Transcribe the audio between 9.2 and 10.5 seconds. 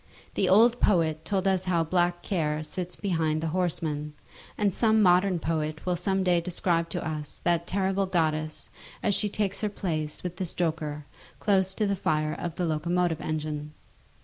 takes her place with the